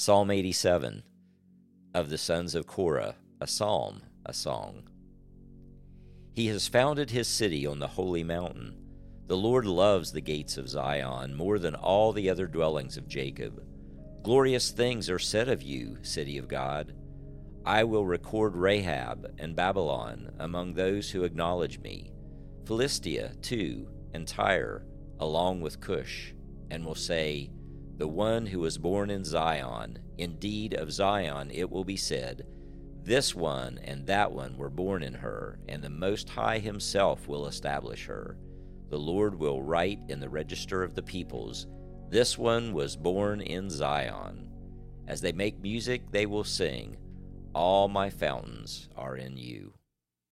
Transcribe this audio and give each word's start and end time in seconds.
Psalm 0.00 0.30
87 0.30 1.02
of 1.92 2.08
the 2.08 2.16
sons 2.16 2.54
of 2.54 2.66
Korah, 2.66 3.16
a 3.38 3.46
psalm, 3.46 4.00
a 4.24 4.32
song. 4.32 4.88
He 6.32 6.46
has 6.46 6.66
founded 6.66 7.10
his 7.10 7.28
city 7.28 7.66
on 7.66 7.80
the 7.80 7.86
holy 7.86 8.24
mountain. 8.24 8.78
The 9.26 9.36
Lord 9.36 9.66
loves 9.66 10.10
the 10.10 10.22
gates 10.22 10.56
of 10.56 10.70
Zion 10.70 11.34
more 11.34 11.58
than 11.58 11.74
all 11.74 12.14
the 12.14 12.30
other 12.30 12.46
dwellings 12.46 12.96
of 12.96 13.08
Jacob. 13.08 13.62
Glorious 14.22 14.70
things 14.70 15.10
are 15.10 15.18
said 15.18 15.50
of 15.50 15.60
you, 15.60 15.98
city 16.00 16.38
of 16.38 16.48
God. 16.48 16.94
I 17.66 17.84
will 17.84 18.06
record 18.06 18.56
Rahab 18.56 19.34
and 19.38 19.54
Babylon 19.54 20.32
among 20.38 20.72
those 20.72 21.10
who 21.10 21.24
acknowledge 21.24 21.78
me, 21.78 22.10
Philistia 22.64 23.34
too, 23.42 23.86
and 24.14 24.26
Tyre, 24.26 24.86
along 25.18 25.60
with 25.60 25.78
Cush, 25.78 26.32
and 26.70 26.86
will 26.86 26.94
say, 26.94 27.50
the 28.00 28.08
one 28.08 28.46
who 28.46 28.60
was 28.60 28.78
born 28.78 29.10
in 29.10 29.22
Zion. 29.22 29.98
Indeed, 30.16 30.72
of 30.72 30.90
Zion 30.90 31.50
it 31.50 31.70
will 31.70 31.84
be 31.84 31.98
said, 31.98 32.46
This 33.04 33.34
one 33.34 33.78
and 33.84 34.06
that 34.06 34.32
one 34.32 34.56
were 34.56 34.70
born 34.70 35.02
in 35.02 35.12
her, 35.12 35.58
and 35.68 35.84
the 35.84 35.90
Most 35.90 36.30
High 36.30 36.60
Himself 36.60 37.28
will 37.28 37.46
establish 37.46 38.06
her. 38.06 38.38
The 38.88 38.98
Lord 38.98 39.34
will 39.34 39.60
write 39.60 40.00
in 40.08 40.18
the 40.18 40.30
register 40.30 40.82
of 40.82 40.94
the 40.94 41.02
peoples, 41.02 41.66
This 42.08 42.38
one 42.38 42.72
was 42.72 42.96
born 42.96 43.42
in 43.42 43.68
Zion. 43.68 44.48
As 45.06 45.20
they 45.20 45.32
make 45.32 45.60
music, 45.60 46.10
they 46.10 46.24
will 46.24 46.42
sing, 46.42 46.96
All 47.54 47.86
my 47.86 48.08
fountains 48.08 48.88
are 48.96 49.16
in 49.18 49.36
you. 49.36 49.74